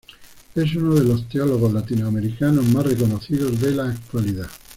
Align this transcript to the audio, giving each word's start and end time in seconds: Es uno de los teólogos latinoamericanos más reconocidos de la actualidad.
Es 0.55 0.75
uno 0.75 0.95
de 0.95 1.03
los 1.03 1.29
teólogos 1.29 1.71
latinoamericanos 1.73 2.65
más 2.69 2.87
reconocidos 2.87 3.59
de 3.61 3.69
la 3.71 3.89
actualidad. 3.89 4.49